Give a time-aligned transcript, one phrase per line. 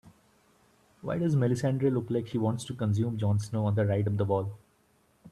[1.01, 4.17] Why does Melissandre look like she wants to consume Jon Snow on the ride up
[4.17, 4.57] the wall?